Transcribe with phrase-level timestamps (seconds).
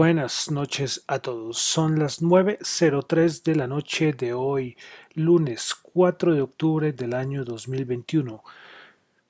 [0.00, 1.58] Buenas noches a todos.
[1.58, 4.76] Son las 9.03 de la noche de hoy,
[5.14, 8.44] lunes 4 de octubre del año 2021.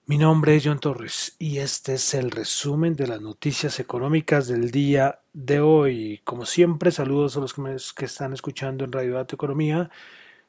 [0.05, 4.71] Mi nombre es John Torres y este es el resumen de las noticias económicas del
[4.71, 6.21] día de hoy.
[6.23, 7.55] Como siempre, saludos a los
[7.95, 9.89] que, están escuchando en Radio Dato Economía,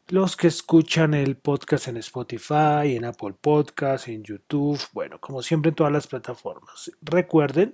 [0.10, 5.70] los que escuchan el podcast en Spotify, en Apple Podcast, en YouTube, bueno, como siempre
[5.70, 6.92] en todas las plataformas.
[7.02, 7.74] Recuerden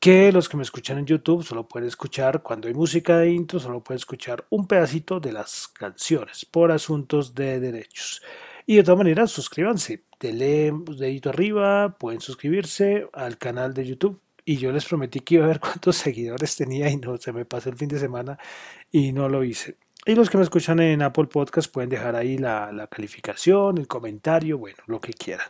[0.00, 3.58] que los que me escuchan en YouTube solo pueden escuchar cuando hay música de intro,
[3.58, 8.22] solo pueden escuchar un pedacito de las canciones por asuntos de derechos.
[8.64, 14.20] Y de todas maneras, suscríbanse, denle dedito arriba, pueden suscribirse al canal de YouTube.
[14.44, 17.44] Y yo les prometí que iba a ver cuántos seguidores tenía y no, se me
[17.44, 18.38] pasó el fin de semana
[18.92, 19.78] y no lo hice.
[20.06, 24.56] Y los que me escuchan en Apple Podcast pueden dejar ahí la calificación, el comentario,
[24.56, 25.48] bueno, lo que quieran.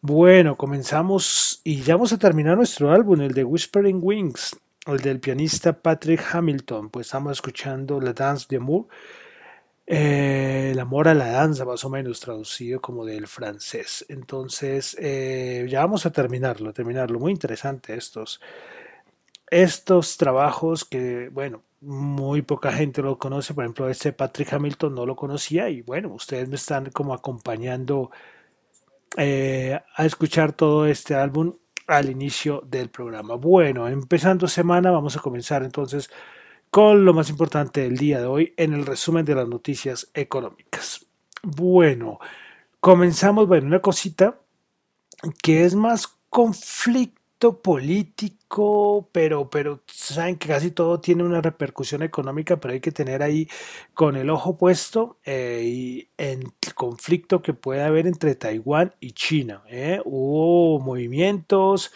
[0.00, 4.56] Bueno, comenzamos y ya vamos a terminar nuestro álbum, el de Whispering Wings,
[4.86, 6.90] el del pianista Patrick Hamilton.
[6.90, 8.86] Pues estamos escuchando La Dance de Amour,
[9.86, 14.04] eh, el amor a la danza, más o menos traducido como del francés.
[14.08, 17.18] Entonces, eh, ya vamos a terminarlo, terminarlo.
[17.18, 18.40] Muy interesante estos,
[19.50, 23.54] estos trabajos que, bueno, muy poca gente lo conoce.
[23.54, 28.10] Por ejemplo, este Patrick Hamilton no lo conocía y bueno, ustedes me están como acompañando
[29.16, 31.54] eh, a escuchar todo este álbum
[31.86, 33.34] al inicio del programa.
[33.34, 36.10] Bueno, empezando semana, vamos a comenzar entonces
[36.70, 41.06] con lo más importante del día de hoy en el resumen de las noticias económicas.
[41.42, 42.18] Bueno,
[42.80, 44.40] comenzamos, bueno, una cosita
[45.42, 48.43] que es más conflicto político,
[49.12, 53.48] pero, pero saben que casi todo tiene una repercusión económica, pero hay que tener ahí
[53.94, 59.12] con el ojo puesto eh, y en el conflicto que puede haber entre Taiwán y
[59.12, 59.62] China.
[59.68, 60.00] ¿eh?
[60.04, 61.92] Hubo movimientos,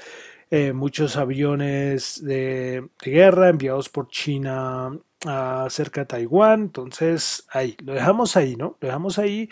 [0.50, 7.92] eh, muchos aviones de, guerra enviados por China a cerca de Taiwán, entonces ahí, lo
[7.94, 8.76] dejamos ahí, ¿no?
[8.80, 9.48] Lo dejamos ahí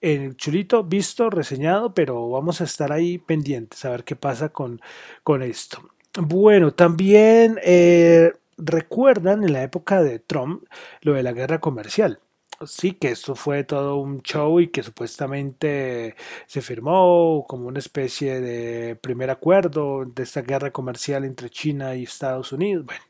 [0.00, 4.80] el chulito visto, reseñado, pero vamos a estar ahí pendientes a ver qué pasa con,
[5.22, 5.82] con esto.
[6.18, 10.64] Bueno, también eh, recuerdan en la época de Trump
[11.02, 12.20] lo de la guerra comercial.
[12.66, 16.14] Sí, que esto fue todo un show y que supuestamente
[16.46, 22.02] se firmó como una especie de primer acuerdo de esta guerra comercial entre China y
[22.02, 22.84] Estados Unidos.
[22.84, 23.02] Bueno,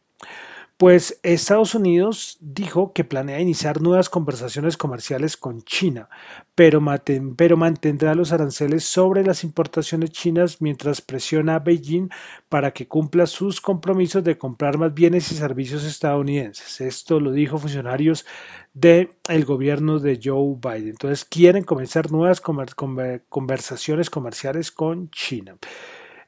[0.81, 6.09] pues Estados Unidos dijo que planea iniciar nuevas conversaciones comerciales con China,
[6.55, 12.09] pero, mantendrá los aranceles sobre las importaciones chinas mientras presiona a Beijing
[12.49, 16.81] para que cumpla sus compromisos de comprar más bienes y servicios estadounidenses.
[16.81, 18.25] Esto lo dijo funcionarios
[18.73, 19.11] del
[19.45, 20.93] gobierno de Joe Biden.
[20.93, 25.59] Entonces quieren comenzar nuevas conversaciones comerciales con China.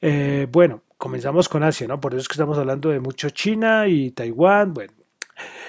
[0.03, 1.99] Eh, bueno, comenzamos con Asia, ¿no?
[1.99, 4.93] Por eso es que estamos hablando de mucho China y Taiwán, bueno.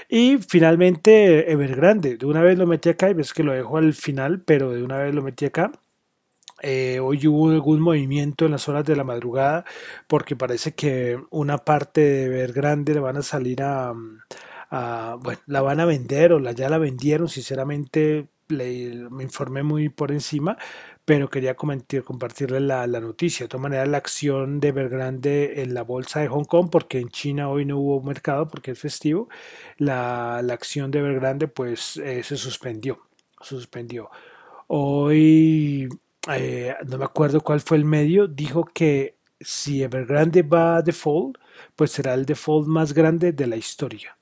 [0.08, 3.96] Y finalmente Evergrande, de una vez lo metí acá y ves que lo dejo al
[3.96, 5.72] final, pero de una vez lo metí acá.
[6.62, 9.66] Eh, hoy hubo algún movimiento en las horas de la madrugada
[10.08, 13.92] porque parece que una parte de Evergrande le van a salir a,
[14.70, 19.64] a bueno, la van a vender o la, ya la vendieron, sinceramente le, me informé
[19.64, 20.58] muy por encima,
[21.06, 23.46] pero quería comentar, compartirle la, la, noticia.
[23.46, 27.10] De todas maneras, la acción de Evergrande en la bolsa de Hong Kong, porque en
[27.10, 29.30] China hoy no hubo mercado porque es festivo,
[29.78, 33.02] la, la acción de Evergrande pues eh, se suspendió,
[33.42, 34.10] suspendió.
[34.68, 35.90] Hoy,
[36.30, 41.38] eh, no me acuerdo cuál fue el medio, dijo que si Evergrande va a default,
[41.76, 44.18] pues será el default más grande de la historia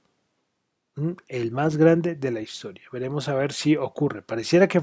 [1.28, 2.84] el más grande de la historia.
[2.92, 4.22] Veremos a ver si ocurre.
[4.22, 4.82] Pareciera que,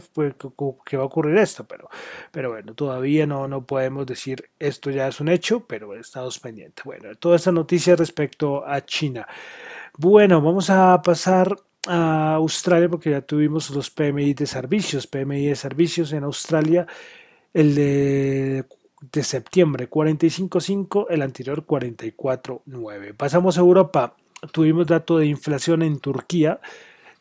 [0.84, 1.88] que va a ocurrir esto, pero,
[2.30, 6.84] pero bueno, todavía no, no podemos decir esto ya es un hecho, pero estamos pendientes.
[6.84, 9.26] Bueno, toda esta noticia respecto a China.
[9.96, 11.56] Bueno, vamos a pasar
[11.86, 15.06] a Australia porque ya tuvimos los PMI de servicios.
[15.06, 16.86] PMI de servicios en Australia,
[17.52, 18.64] el de
[19.00, 23.14] de septiembre 45.5, el anterior 44.9.
[23.16, 24.16] Pasamos a Europa
[24.52, 26.60] tuvimos dato de inflación en Turquía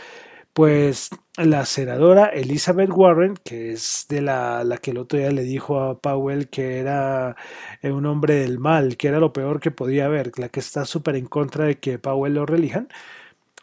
[0.59, 5.43] pues la senadora Elizabeth Warren, que es de la, la, que el otro día le
[5.45, 7.37] dijo a Powell que era
[7.81, 10.85] eh, un hombre del mal, que era lo peor que podía haber, la que está
[10.85, 12.89] súper en contra de que Powell lo relijan,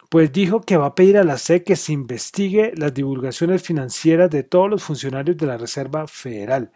[0.08, 4.30] pues dijo que va a pedir a la SEC que se investigue las divulgaciones financieras
[4.30, 6.72] de todos los funcionarios de la Reserva Federal.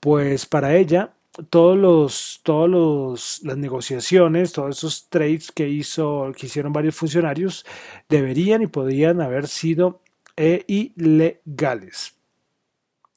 [0.00, 1.14] Pues para ella,
[1.50, 7.64] todos los, todos los, las negociaciones, todos esos trades que hizo, que hicieron varios funcionarios,
[8.08, 10.02] deberían y podrían haber sido
[10.36, 12.14] eh, ilegales.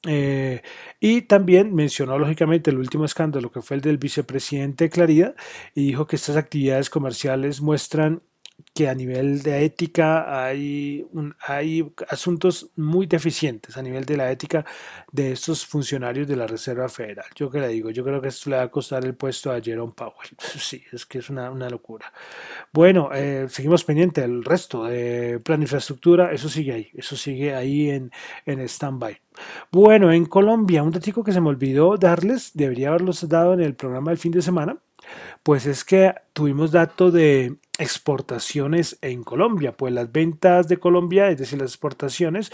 [0.08, 0.63] Eh,
[1.00, 5.36] y también mencionó lógicamente el último escándalo que fue el del vicepresidente Clarida
[5.75, 8.24] y dijo que estas actividades comerciales muestran
[8.74, 11.06] que a nivel de ética hay,
[11.46, 14.66] hay asuntos muy deficientes a nivel de la ética
[15.12, 17.25] de estos funcionarios de la Reserva Federal.
[17.36, 19.62] Yo que le digo, yo creo que esto le va a costar el puesto a
[19.62, 20.30] Jerome Powell.
[20.62, 22.13] Sí, es que es una, locura.
[22.72, 27.90] Bueno, eh, seguimos pendiente del resto de plan infraestructura, eso sigue ahí, eso sigue ahí
[27.90, 28.12] en,
[28.46, 29.20] en stand-by.
[29.72, 33.75] Bueno, en Colombia, un dato que se me olvidó darles, debería haberlos dado en el
[33.75, 34.78] programa del fin de semana,
[35.44, 41.38] pues es que tuvimos dato de exportaciones en Colombia, pues las ventas de Colombia, es
[41.38, 42.51] decir, las exportaciones,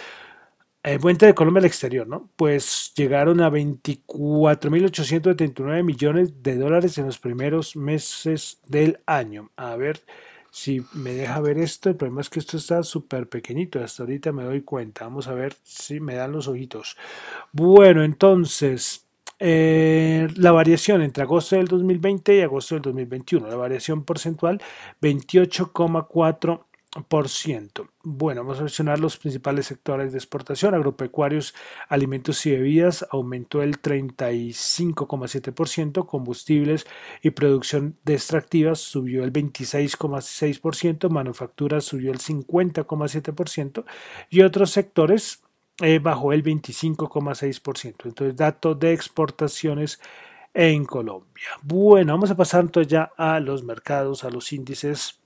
[0.84, 2.29] eh, de Colombia al exterior, ¿no?
[2.38, 9.51] Pues llegaron a 24.879 millones de dólares en los primeros meses del año.
[9.57, 10.00] A ver
[10.50, 11.89] si me deja ver esto.
[11.89, 13.84] El problema es que esto está súper pequeñito.
[13.84, 15.03] Hasta ahorita me doy cuenta.
[15.03, 16.96] Vamos a ver si me dan los ojitos.
[17.51, 19.07] Bueno, entonces
[19.39, 24.62] eh, la variación entre agosto del 2020 y agosto del 2021, la variación porcentual
[25.01, 27.88] 28,4%.
[28.03, 30.74] Bueno, vamos a mencionar los principales sectores de exportación.
[30.74, 31.53] Agropecuarios,
[31.89, 36.88] alimentos y bebidas aumentó el 35,7%, combustibles
[37.22, 43.86] y producción de extractivas subió el 26,6%, manufacturas subió el 50,7%
[44.32, 45.44] y otros sectores
[45.81, 48.05] eh, bajó el 25,6%.
[48.05, 50.00] Entonces, datos de exportaciones
[50.53, 51.50] en Colombia.
[51.62, 55.19] Bueno, vamos a pasar entonces ya a los mercados, a los índices.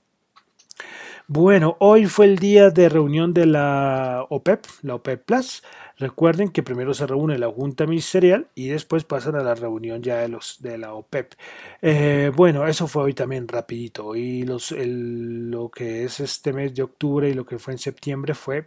[1.28, 5.62] Bueno, hoy fue el día de reunión de la OPEP, la OPEP Plus.
[5.96, 10.18] Recuerden que primero se reúne la Junta Ministerial y después pasan a la reunión ya
[10.18, 11.34] de los de la OPEP.
[11.80, 14.14] Eh, bueno, eso fue hoy también rapidito.
[14.16, 18.34] Y los, lo que es este mes de octubre y lo que fue en septiembre
[18.34, 18.66] fue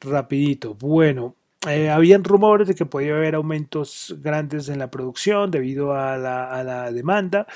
[0.00, 0.74] rapidito.
[0.74, 1.36] Bueno,
[1.68, 6.90] eh, habían rumores de que podía haber aumentos grandes en la producción debido a la,
[6.92, 7.46] demanda,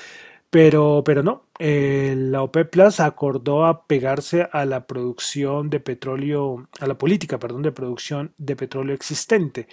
[0.50, 1.44] pero, pero no.
[1.58, 7.38] Eh, la OPEP Plus acordó a pegarse a la producción de petróleo, a la política,
[7.38, 9.68] perdón, de producción de petróleo existente.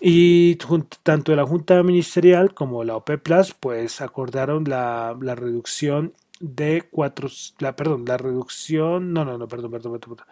[0.00, 0.56] Y
[1.02, 7.28] tanto la Junta Ministerial como la OPEP Plus, pues acordaron la, la reducción de cuatro,
[7.58, 10.26] la, perdón, la reducción, no, no, no, perdón, perdón, perdón,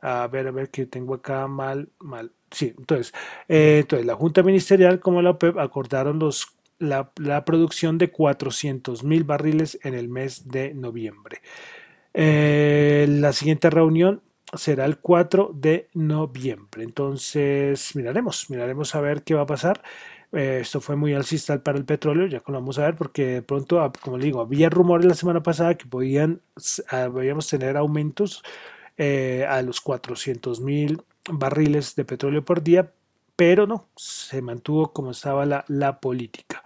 [0.00, 3.12] a ver, a ver que tengo acá mal, mal, sí, entonces,
[3.48, 9.24] eh, entonces la Junta Ministerial como la OPEP acordaron los, la, producción de 400 mil
[9.24, 11.40] barriles en el mes de noviembre.
[12.14, 14.22] Eh, la siguiente reunión
[14.54, 16.82] será el 4 de noviembre.
[16.84, 19.82] Entonces, miraremos, miraremos a ver qué va a pasar.
[20.32, 23.26] Eh, esto fue muy alcista para el petróleo, ya que lo vamos a ver, porque
[23.26, 26.42] de pronto, ah, como le digo, había rumores la semana pasada que podían,
[27.12, 28.42] podíamos tener aumentos
[28.98, 32.92] eh, a los 400 mil barriles de petróleo por día,
[33.36, 36.62] pero no, se mantuvo como estaba la, la política.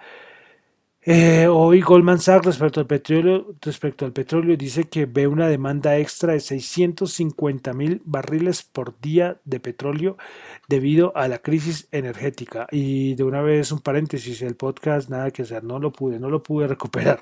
[1.04, 5.98] Eh, hoy Goldman Sachs respecto al petróleo, respecto al petróleo dice que ve una demanda
[5.98, 10.16] extra de 650 mil barriles por día de petróleo
[10.68, 12.68] debido a la crisis energética.
[12.70, 16.30] Y de una vez un paréntesis, el podcast nada que hacer, no lo pude, no
[16.30, 17.18] lo pude recuperar,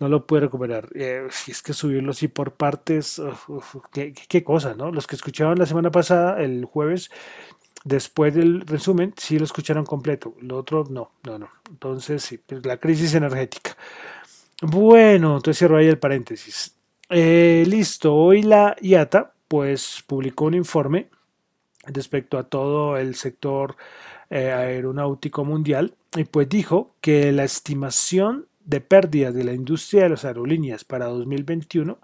[0.00, 0.88] no lo pude recuperar.
[0.94, 3.20] Eh, es que subirlo así por partes,
[3.92, 4.90] qué, qué cosa, ¿no?
[4.90, 7.10] Los que escuchaban la semana pasada, el jueves,
[7.84, 10.34] Después del resumen, sí lo escucharon completo.
[10.40, 11.48] Lo otro, no, no, no.
[11.68, 13.76] Entonces, sí, pues, la crisis energética.
[14.62, 16.76] Bueno, entonces cierro ahí el paréntesis.
[17.10, 21.08] Eh, listo, hoy la IATA pues publicó un informe
[21.84, 23.76] respecto a todo el sector
[24.30, 30.08] eh, aeronáutico mundial y pues dijo que la estimación de pérdidas de la industria de
[30.10, 31.98] las aerolíneas para 2021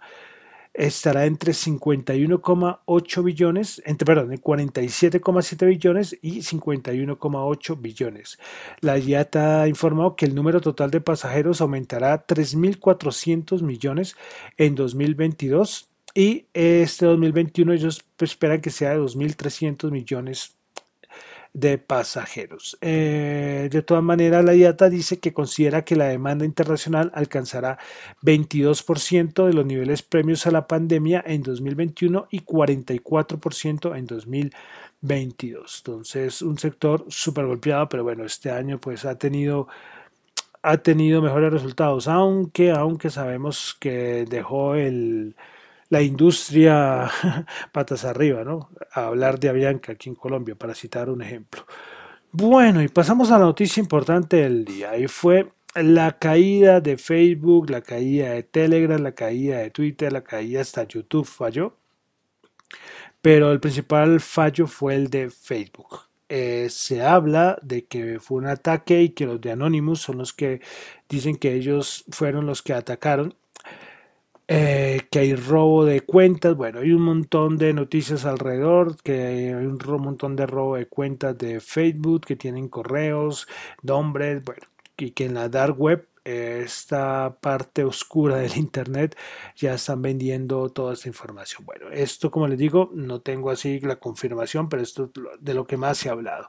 [0.74, 8.38] estará entre 51,8 billones, entre, perdón, 47,7 billones y 51,8 billones.
[8.80, 14.16] La IATA ha informado que el número total de pasajeros aumentará a 3.400 millones
[14.56, 20.57] en 2022 y este 2021 ellos esperan que sea de 2.300 millones
[21.58, 22.78] de pasajeros.
[22.80, 27.78] Eh, de todas maneras, la IATA dice que considera que la demanda internacional alcanzará
[28.22, 35.82] 22% de los niveles premios a la pandemia en 2021 y 44% en 2022.
[35.84, 39.66] Entonces, un sector súper golpeado, pero bueno, este año pues ha tenido
[40.62, 45.36] ha tenido mejores resultados, aunque aunque sabemos que dejó el
[45.90, 47.10] la industria
[47.72, 48.70] patas arriba, ¿no?
[48.92, 51.66] A hablar de Avianca aquí en Colombia, para citar un ejemplo.
[52.30, 57.70] Bueno, y pasamos a la noticia importante del día, y fue la caída de Facebook,
[57.70, 61.76] la caída de Telegram, la caída de Twitter, la caída hasta YouTube falló.
[63.20, 66.08] Pero el principal fallo fue el de Facebook.
[66.28, 70.32] Eh, se habla de que fue un ataque y que los de Anonymous son los
[70.34, 70.60] que
[71.08, 73.34] dicen que ellos fueron los que atacaron
[74.48, 79.48] eh, que hay robo de cuentas, bueno, hay un montón de noticias alrededor, que hay
[79.50, 83.46] un montón de robo de cuentas de Facebook, que tienen correos,
[83.82, 84.62] nombres, bueno,
[84.96, 89.16] y que en la dark web, esta parte oscura del Internet,
[89.56, 91.64] ya están vendiendo toda esta información.
[91.64, 95.66] Bueno, esto como les digo, no tengo así la confirmación, pero esto es de lo
[95.66, 96.48] que más ha hablado.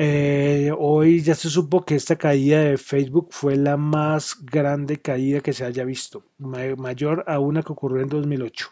[0.00, 5.40] Eh, hoy ya se supo que esta caída de Facebook fue la más grande caída
[5.40, 8.68] que se haya visto, mayor a una que ocurrió en 2008.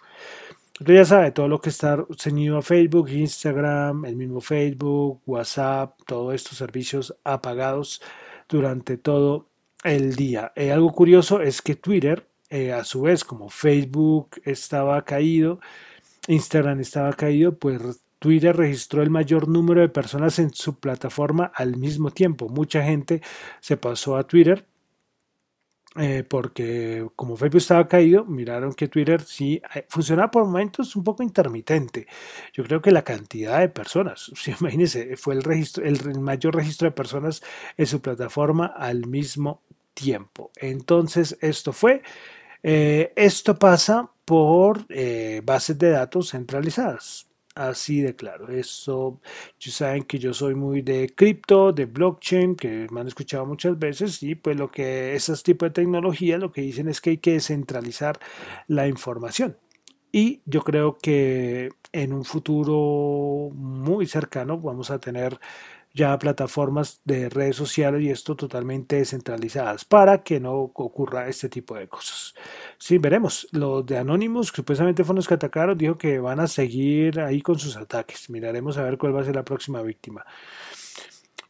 [0.78, 5.98] Usted ya sabe, todo lo que está ceñido a Facebook, Instagram, el mismo Facebook, WhatsApp,
[6.06, 8.00] todos estos servicios apagados
[8.48, 9.48] durante todo
[9.82, 10.52] el día.
[10.54, 15.58] Eh, algo curioso es que Twitter, eh, a su vez, como Facebook estaba caído,
[16.28, 21.76] Instagram estaba caído, pues Twitter registró el mayor número de personas en su plataforma al
[21.76, 22.48] mismo tiempo.
[22.48, 23.22] Mucha gente
[23.60, 24.66] se pasó a Twitter
[25.98, 31.02] eh, porque como Facebook estaba caído, miraron que Twitter sí eh, funcionaba por momentos un
[31.02, 32.06] poco intermitente.
[32.52, 34.30] Yo creo que la cantidad de personas,
[34.60, 37.42] imagínense, fue el, mayor registro de personas
[37.78, 39.62] en su plataforma al mismo
[39.94, 40.50] tiempo.
[40.56, 42.02] Entonces, esto fue,
[42.62, 44.86] eh, esto pasa por
[45.44, 47.26] bases de datos centralizadas.
[47.56, 48.48] Así de claro.
[48.50, 49.18] Eso,
[49.58, 54.22] saben que yo soy muy de cripto, de blockchain, que me han escuchado muchas veces,
[54.22, 57.32] y pues lo que esos tipos de tecnología lo que dicen es que hay que
[57.32, 58.18] descentralizar
[58.68, 59.56] la información.
[60.12, 61.70] Y yo creo que
[62.02, 65.38] en un futuro muy cercano vamos a tener
[65.96, 71.74] ya plataformas de redes sociales y esto totalmente descentralizadas para que no ocurra este tipo
[71.74, 72.34] de cosas.
[72.78, 73.48] Sí, veremos.
[73.52, 77.40] Los de Anonymous, que supuestamente fueron los que atacaron, dijo que van a seguir ahí
[77.40, 78.28] con sus ataques.
[78.28, 80.24] Miraremos a ver cuál va a ser la próxima víctima.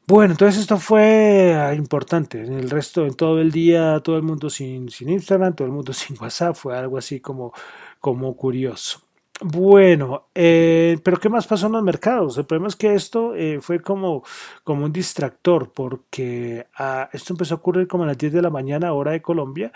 [0.06, 2.40] Bueno, entonces esto fue ah, importante.
[2.40, 5.74] En el resto, en todo el día, todo el mundo sin, sin Instagram, todo el
[5.74, 7.52] mundo sin WhatsApp, fue algo así como,
[7.98, 9.05] como curioso.
[9.42, 12.38] Bueno, eh, pero ¿qué más pasó en los mercados?
[12.38, 14.24] El problema es que esto eh, fue como,
[14.64, 18.49] como un distractor, porque ah, esto empezó a ocurrir como a las 10 de la
[18.49, 19.72] mañana, hora de Colombia,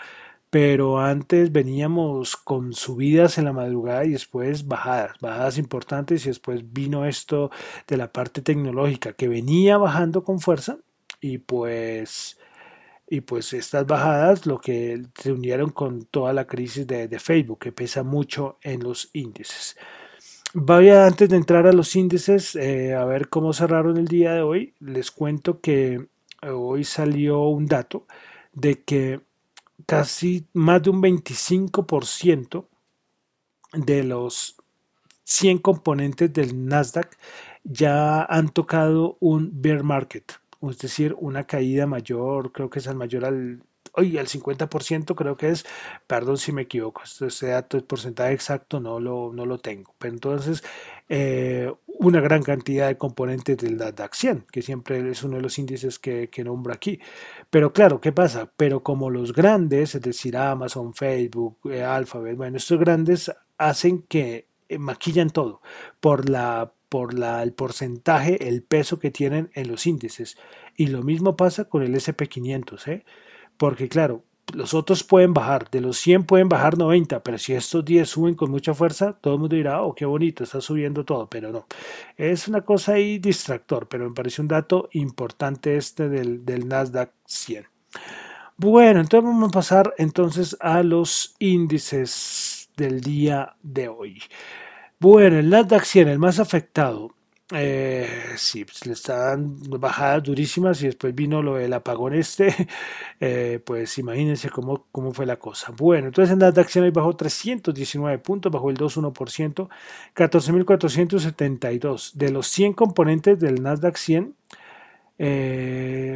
[0.49, 6.73] pero antes veníamos con subidas en la madrugada y después bajadas, bajadas importantes y después
[6.73, 7.51] vino esto
[7.87, 10.79] de la parte tecnológica que venía bajando con fuerza
[11.21, 12.39] y pues
[13.11, 17.73] y pues estas bajadas lo que se unieron con toda la crisis de, Facebook que
[17.73, 19.75] pesa mucho en los índices.
[20.53, 24.41] Vaya antes de entrar a los índices, eh, a ver cómo cerraron el día de
[24.41, 26.07] hoy, les cuento que
[26.41, 28.07] hoy salió un dato
[28.53, 29.19] de que
[29.85, 32.65] casi más de un 25%
[33.73, 34.55] de los
[35.25, 37.17] 100 componentes del Nasdaq
[37.65, 40.31] ya han tocado un bear market,
[40.69, 45.37] es decir, una caída mayor, creo que es el mayor al oye, el 50% creo
[45.37, 45.65] que es,
[46.07, 50.13] perdón si me equivoco, ese dato, el porcentaje exacto no lo, no lo tengo, pero
[50.13, 50.63] entonces
[51.09, 55.59] eh, una gran cantidad de componentes del Nasdaq 100, que siempre es uno de los
[55.59, 56.99] índices que, que nombro aquí.
[57.49, 58.51] Pero claro, ¿qué pasa?
[58.57, 64.47] Pero como los grandes, es decir, Amazon, Facebook, eh, Alphabet, bueno, estos grandes hacen que
[64.69, 65.61] eh, maquillan todo
[65.99, 70.37] por la por el porcentaje, el peso que tienen en los índices.
[70.75, 72.85] Y lo mismo pasa con el SP500.
[72.89, 73.05] ¿eh?
[73.55, 77.85] Porque claro, los otros pueden bajar, de los 100 pueden bajar 90, pero si estos
[77.85, 81.29] 10 suben con mucha fuerza, todo el mundo dirá, oh, qué bonito, está subiendo todo,
[81.29, 81.65] pero no.
[82.17, 87.13] Es una cosa ahí distractor, pero me parece un dato importante este del, del Nasdaq
[87.25, 87.67] 100.
[88.57, 94.21] Bueno, entonces vamos a pasar entonces a los índices del día de hoy.
[95.01, 97.15] Bueno, el Nasdaq 100, el más afectado,
[97.55, 102.53] eh, sí, pues le estaban bajadas durísimas y después vino lo del apagón este,
[103.19, 105.71] eh, pues imagínense cómo, cómo fue la cosa.
[105.75, 109.69] Bueno, entonces en Nasdaq hoy bajó 319 puntos, bajó el 2,1%,
[110.15, 112.13] 14.472.
[112.13, 114.35] De los 100 componentes del Nasdaq 100,
[115.17, 116.15] eh,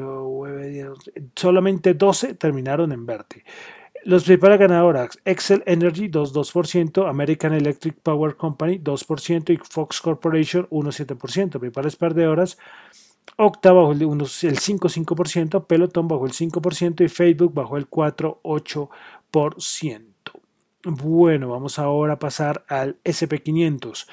[1.35, 3.43] solamente 12 terminaron en verde.
[4.05, 11.59] Los principales ganadoras, Excel Energy 2,2%, American Electric Power Company 2% y Fox Corporation 1,7%.
[11.59, 12.59] Principales perdedoras,
[13.35, 20.03] Octa bajo el, 5,5%, Peloton bajo el 5% y Facebook bajo el 4,8%.
[20.83, 24.05] Bueno, vamos ahora a pasar al SP500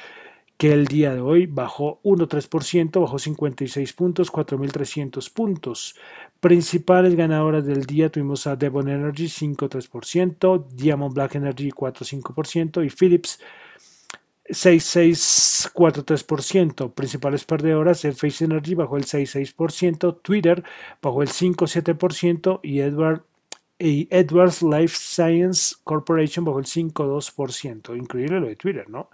[0.56, 5.96] que el día de hoy bajó 1,3%, bajó 56 puntos, 4.300 puntos.
[6.42, 13.38] Principales ganadoras del día tuvimos a Devon Energy 5,3%, Diamond Black Energy 4,5% y Philips
[14.46, 16.92] 6,643%.
[16.94, 20.64] Principales perdedoras, Face Energy bajó el 6,6%, Twitter
[21.00, 23.22] bajó el 5,7% y Edward
[23.78, 27.96] y Edwards Life Science Corporation bajó el 5,2%.
[27.96, 29.10] Increíble lo de Twitter, ¿no?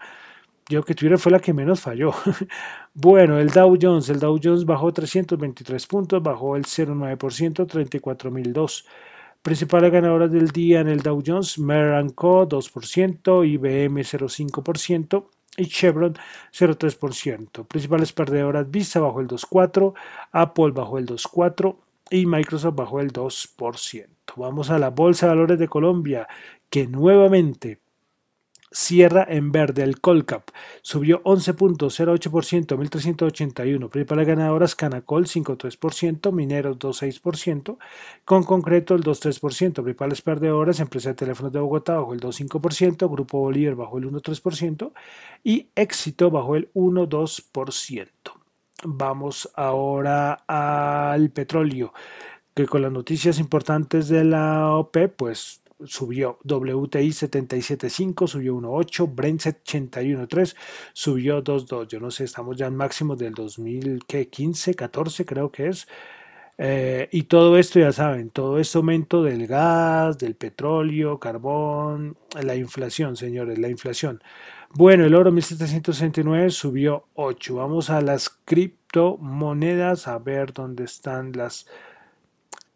[0.69, 2.13] Yo que Twitter fue la que menos falló.
[2.95, 4.11] bueno, el Dow Jones.
[4.11, 8.85] El Dow Jones bajó 323 puntos, bajó el 0,9%, 34.002.
[9.41, 15.25] Principales ganadoras del día en el Dow Jones, Mer Co 2%, IBM 0,5%
[15.57, 16.15] y Chevron
[16.53, 17.67] 0,3%.
[17.67, 19.95] Principales perdedoras, Visa bajó el 2,4%,
[20.33, 21.77] Apple bajó el 2,4%
[22.11, 24.07] y Microsoft bajó el 2%.
[24.37, 26.29] Vamos a la Bolsa de Valores de Colombia,
[26.69, 27.79] que nuevamente
[28.71, 30.51] Cierra en verde el Colcap,
[30.83, 33.89] subió 11.08%, 1.381.
[33.89, 37.79] Principales ganadoras Canacol 5.3%, Mineros 2.6%,
[38.27, 39.83] con concreto el 2.3%.
[39.83, 44.93] Principales perdedoras Empresa de Teléfonos de Bogotá bajo el 2.5%, Grupo Bolívar bajo el 1.3%
[45.43, 48.09] y Éxito bajo el 1.2%.
[48.85, 51.93] Vamos ahora al petróleo,
[52.55, 59.43] que con las noticias importantes de la OPE, pues subió WTI 77.5, subió 1.8, Brent
[59.43, 60.57] 81.3,
[60.93, 61.89] subió 2.2.
[61.89, 65.87] Yo no sé, estamos ya en máximos del 2015, 14 creo que es.
[66.61, 72.57] Eh, y todo esto, ya saben, todo este aumento del gas, del petróleo, carbón, la
[72.57, 74.21] inflación, señores, la inflación.
[74.75, 77.55] Bueno, el oro 1769 subió 8.
[77.55, 81.67] Vamos a las criptomonedas, a ver dónde están las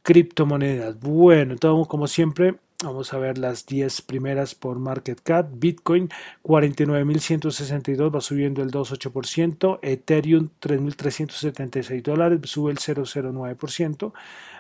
[0.03, 0.99] criptomonedas.
[1.01, 5.49] Bueno, todo como siempre, Vamos a ver las 10 primeras por market cap.
[5.53, 6.09] Bitcoin
[6.43, 9.79] 49.162 va subiendo el 2,8%.
[9.83, 14.13] Ethereum 3.376 dólares sube el 0,09%.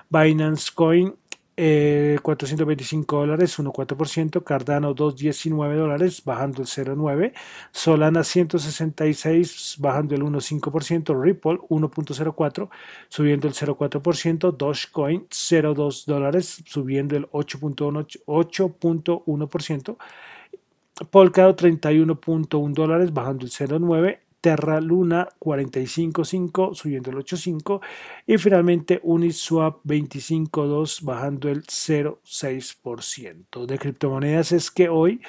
[0.08, 1.14] Binance Coin
[1.54, 7.34] 425 eh, dólares, 1,4%, Cardano 2,19 dólares, bajando el 0,9%,
[7.70, 12.70] Solana 166, bajando el 1,5%, Ripple 1,04,
[13.08, 19.96] subiendo el 0,4%, Dogecoin 0,2 dólares, subiendo el 8,1%,
[21.10, 27.80] Polkadot 31,1 dólares, bajando el 0,9%, Terra Luna 45.5 subiendo el 8.5
[28.26, 33.64] y finalmente Uniswap 25.2 bajando el 0.6%.
[33.66, 35.22] De criptomonedas es que hoy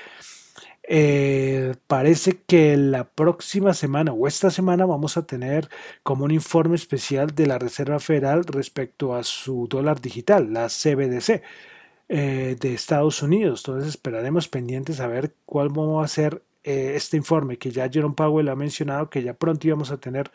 [0.81, 5.69] eh, parece que la próxima semana o esta semana vamos a tener
[6.01, 11.41] como un informe especial de la Reserva Federal respecto a su dólar digital, la CBDC.
[12.09, 13.61] Eh, de Estados Unidos.
[13.61, 18.15] Entonces esperaremos pendientes a ver cuál va a ser eh, este informe que ya Jerome
[18.15, 20.31] Powell ha mencionado que ya pronto íbamos a tener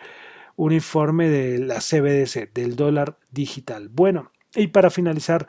[0.57, 3.89] un informe de la CBDC, del dólar digital.
[3.89, 5.47] Bueno, y para finalizar,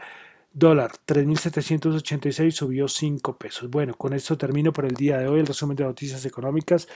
[0.54, 3.70] dólar 3.786 subió 5 pesos.
[3.70, 6.88] Bueno, con esto termino por el día de hoy el resumen de noticias económicas.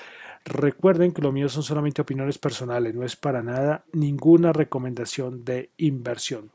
[0.45, 5.71] Recuerden que lo mío son solamente opiniones personales, no es para nada ninguna recomendación de
[5.77, 6.51] inversión.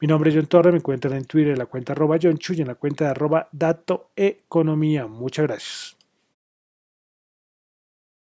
[0.00, 2.60] Mi nombre es John Torre, me encuentran en Twitter en la cuenta arroba John y
[2.60, 5.06] en la cuenta de arroba Dato Economía.
[5.06, 5.95] Muchas gracias.